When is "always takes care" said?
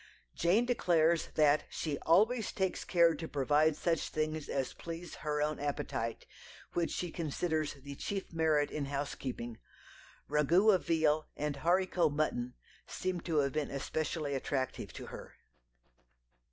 1.99-3.13